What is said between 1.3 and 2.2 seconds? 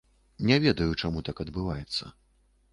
адбываецца.